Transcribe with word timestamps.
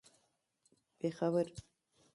پېښور 1.03 1.47